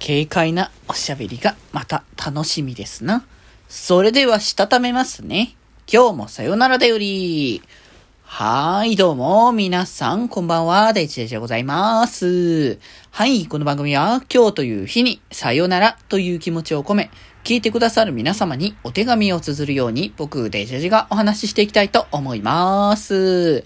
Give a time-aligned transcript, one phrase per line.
[0.00, 3.24] 軽快なおしゃべりがまた楽しみですな。
[3.68, 5.54] それでは、したためますね。
[5.92, 7.62] 今日もさよならだより。
[8.24, 12.78] はい、どうも、皆さん、こんばんは、デジデジでございます。
[13.10, 17.10] はい、この番組は、今日という日に、さよならという気持ちを込め、
[17.42, 23.64] 聞いてくださる皆様にお手紙を綴るように、僕、デジデジがお話ししていきたいと思います。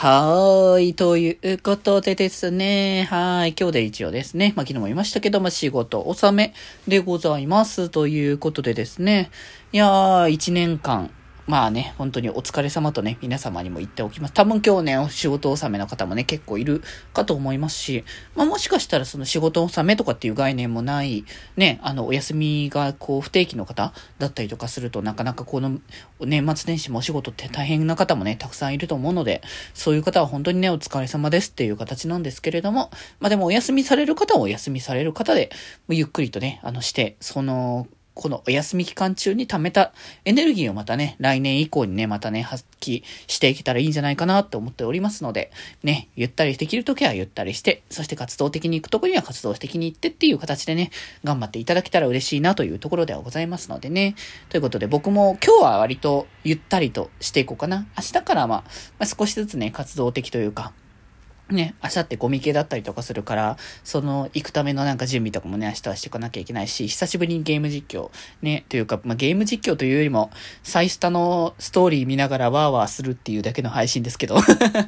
[0.00, 0.94] はーい。
[0.94, 3.08] ということでですね。
[3.10, 3.54] はい。
[3.58, 4.52] 今日で一応ですね。
[4.54, 6.54] まあ、昨日も言いましたけども、仕事納め
[6.86, 7.88] でございます。
[7.88, 9.28] ということでですね。
[9.72, 11.10] いやー、一年間、
[11.48, 14.34] まあね、本当にお疲れ様とね、皆様にも言っておきます。
[14.34, 16.82] 多分今日ね、お仕事納めの方もね、結構いる
[17.14, 18.04] かと思いますし、
[18.36, 21.24] まあもしかしたらその仕事納めとかっていう概念もない、
[21.56, 25.78] ね、あの、お休みがこう不定期の方だったりとかすると、なかなかこの
[26.20, 29.40] 年末年始もお仕事って大変な方もね、たくさんいると思うので、
[29.72, 35.48] そういう方は本当にね、お疲れ様ですっていう形なんですけれども、まあでもお休みされる方はお休みされる方で、
[35.88, 39.92] ゆっくりとね、あのして、その、このお休み期間中に貯めた
[40.24, 45.52] エネルギーをまたね、来年以降にね、またね、発揮していけたらいいんじゃないかなって思っておりますので、
[45.84, 50.90] ね、ゆったりできるときはゆったりして、そして活動的に行くとこには活動的に行ってっていう形でね、
[51.22, 54.16] 頑張っていただけたら嬉しいなというところではございますのでね。
[54.48, 57.86] ということで僕も今日は割とゆったりとしていこうかな。
[57.96, 58.64] 明日からまあ、
[58.98, 60.72] まあ、少しずつね、活動的というか、
[61.50, 68.10] ね、明後日ゴミ系だったりとかするから、その、行くためのなんか準備とかもね、明日はしていかなきゃいけないし、久しぶりにゲーム実況、
[68.42, 70.30] ね、というか、まあ、ゲーム実況というよりも、
[70.62, 74.36] サイスタのストーリー見ながらワーワーするっていうだけの配信ですけど、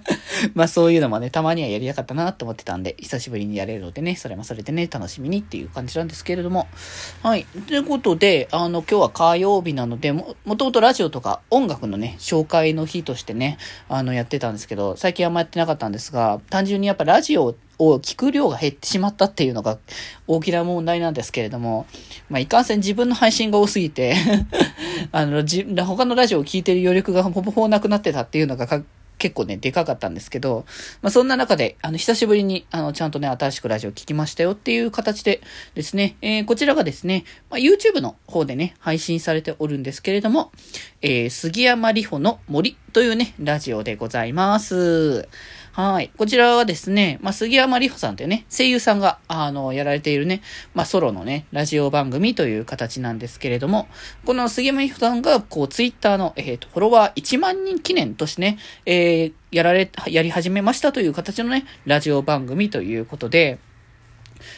[0.54, 6.68] まあそういうのもね、たまにはやりたかったなって思ってたんで、久しぶりにやれるのでね、それもそれでね、楽しみにっていう感じなんですけれども、
[7.22, 7.46] はい。
[7.66, 19.78] ということで、あの、今日は火曜日なので、も、もともとラジオとか音楽のね、紹介の日としてね、あの、やってたんですけど、最近あんまやってなかったんですが、単純にやっぱラジオを聞く量が減ってしまったっていうのが
[20.26, 21.86] 大きな問題なんですけれども、
[22.28, 24.14] まあ、いかんせん自分の配信が多すぎて
[25.12, 28.66] あの、じ、他のラジオを聞いてる余力がほぼほぼなくなってたっていうのが
[29.20, 30.64] 結構ね、でかかったんですけど、
[31.02, 35.42] まあ、そんな中で、あの、久しぶりに、あの、ちゃんとね、新しくラジオ聞きましたよっていう形で
[35.74, 40.52] ですね、えー、こちらがですね、まあ、YouTube の方でね、配信されておるんですけれども、
[41.02, 45.28] えー、杉山里穂の森というね、ラジオでございます。
[45.72, 46.10] はい。
[46.18, 50.42] こちらはですね、まあ、杉山里穂さんというね、声優さんが、あの、やられているね、
[50.74, 53.86] まあ、ソロのね、ラジオ番組という形なんですけれども、
[54.24, 63.60] この杉山里穂さんが、こう、ツイッターの、えっ、ー、と、フォロワー1万人記念としてね、えー、やられ、やり始めましたという形のね、ラジオ番組ということで、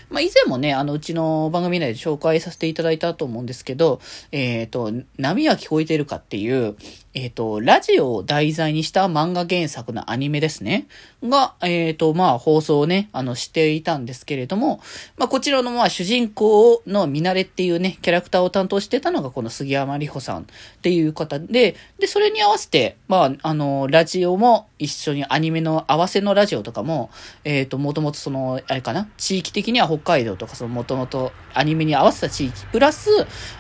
[0.09, 4.01] まあ、以前もね、あの、うちの番組内で紹介させていただいたと思うんですけど、
[4.31, 6.77] えっ、ー、と、波は聞こえてるかっていう、
[7.15, 10.87] えっ、ー、と、ラジオを題材にした漫画原作のアニメですね。
[11.23, 14.81] が、えっ、ー、と、まあ、放送をね、あの、していたんですけれども、
[15.19, 20.45] まあ、こちらの、まあ、主人公の見慣れっていうね、キャラクターを担当してたのが、この杉山里穂さんっ
[20.81, 27.11] ていう方で、で、それに合わせて、まあ、あの、ラジオも一緒にアニメの合わせのラジオとかも、
[27.45, 33.11] えっ、ー、と、もともとその、あれかな、地域的には北海道とか、その、もともとアニメに合わせた地域、プラス、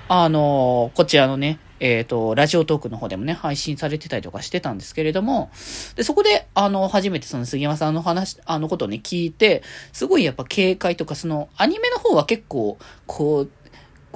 [0.08, 5.50] あの、こちらのね、えっ、ー、と、ラジオトークの方でもね、配信されてたりとかしてたんですけれども、
[5.97, 12.78] で、そこで、あの、初めてその杉山さんの話、あのことをね、聞いて、すごいやっぱ警戒とか、その、アニメの方は結構、
[13.09, 13.50] こう、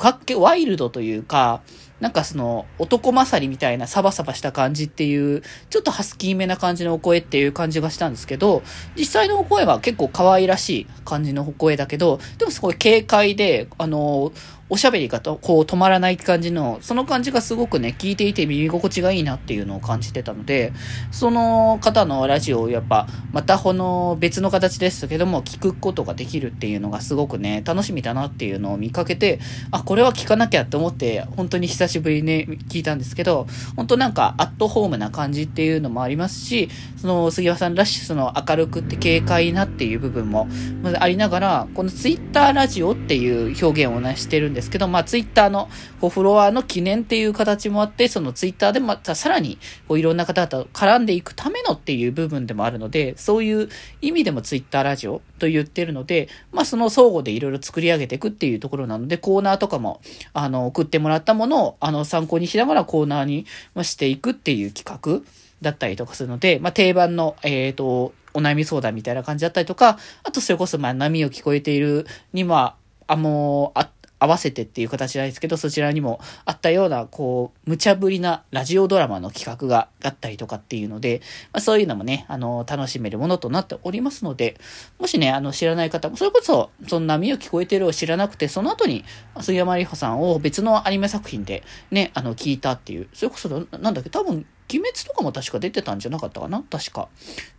[0.01, 1.63] かっけ、ワイルドというか、
[2.01, 8.63] なんかその、男勝りみたいなサバサバした感じっていう、ちょっとハスキーめな感じのお声っていう感じがしたんですけど、
[8.97, 14.33] 実際のお声は結構可愛らしい感じのお声だけど、でもすごい軽快で、あの、
[14.69, 20.73] おしゃべりがと、こう止まらない感じの、その感じがすごくね、聞いていて耳心地がいいなっていうのを感じてたので、
[21.13, 29.39] その方のラジオをやっぱ、またこの別の形ですけども、聞くことができるっていうのがすごくね、楽しみだなっていうのを見かけて、
[29.71, 40.49] あ、これは聞かなきゃって思って、本当に久久しぶりにね、聞いたんですけど、本当なんかアットホームな感じっていうのもありますし、その杉山さんらしいその明るくって軽快なっていう部分も
[40.99, 45.69] ありながら、このツイッターラジオっていう表現をね、してるんですけど、まあ、ツイッターの、
[46.01, 49.59] こう、フロワーの記念っていう形もあって、そのツイッターでまたさらに、
[49.89, 53.69] こう、いろんな方と絡んでいくためのっていう部分でもあるので、そういう
[54.01, 60.01] 意味でもツイッターラジオと言ってるので、まあ、その相互でいろいろ作り上げていくっていうところなので、コーナーとかも、
[60.33, 63.47] あの、送ってもらったものを、あの、参考にしながらコーナーに
[63.83, 65.29] していくっていう企画
[65.63, 72.77] だったりとかするので、まあ、定番の、えっ、ー、と、お悩み相談みたいな感じだったりとか、あとそれこそまあ波を聞こえているには、
[73.07, 81.21] あ、の、あ、合わせてっていう形なんですけど、そちらにもあったような、こう、無茶ぶりなラジオドラマの企画があったりとかっていうので、
[81.53, 84.59] まあ、そういうのもね、あの、楽しめるものとなっておりますので、
[84.99, 89.05] もしね、あの、知らない方も、それこそ、そんな波を聞こえてるを知らなくて、その後に、
[89.41, 93.49] 杉山里穂さんを別のアニメ作品で、ね、あの、聞いたっていう、それこそ、
[93.79, 96.63] なんだっけ、多分、鬼滅とかも確か出てたんじゃなかったかな？
[96.71, 97.09] 確か。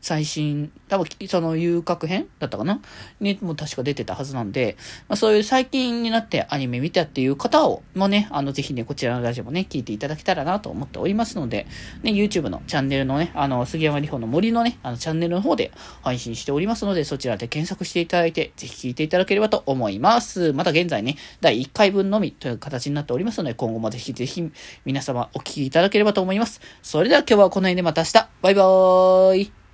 [0.02, 2.82] 最新、多分、その遊郭編だったかな？
[3.20, 4.78] にも確か出てたはずなんで、
[5.08, 11.68] まあ、そういう最近になってアニメ見たっていう方を、もね、あの、ぜひね、こちらのラジオもね、聞いていただけたらなと思っておりますので、
[12.04, 15.72] ね、YouTube のチャンネルのね、あの、杉山里穂の森のね、あの、チャンネルの方で
[16.02, 20.54] 配信しておりますので、そちらで検索していただいて、ぜひ聞いていただければと思います。
[20.54, 24.52] また現在ね、第1回分のみという形になっておりますので、今後もぜひぜひ
[24.86, 26.62] 皆様お聞きいただければと思います。
[26.98, 28.28] それでは今日はこの辺でまた明日。
[28.42, 29.67] バイバーイ。